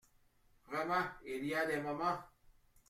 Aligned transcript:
Vraiment, 0.65 1.05
il 1.27 1.45
y 1.45 1.53
a 1.53 1.67
des 1.67 1.77
moments… 1.79 2.17